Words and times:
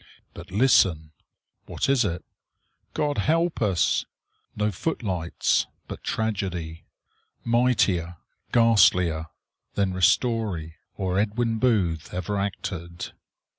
But 0.33 0.49
listen. 0.49 1.11
What 1.67 1.87
is 1.87 2.03
it? 2.03 2.25
"God 2.95 3.19
help 3.19 3.61
us!" 3.61 4.07
No 4.55 4.71
footlights, 4.71 5.67
but 5.87 6.03
tragedy 6.03 6.85
mightier, 7.43 8.17
ghastlier 8.51 9.27
than 9.75 9.93
Ristori 9.93 10.73
or 10.97 11.19
Edwin 11.19 11.59
Booth 11.59 12.15
ever 12.15 12.39
acted. 12.39 13.11